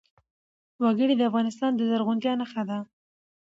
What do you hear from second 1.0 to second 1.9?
د افغانستان د